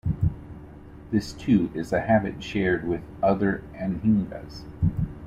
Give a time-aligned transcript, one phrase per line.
[1.11, 4.63] This, too, is a habit shared with the other anhingas.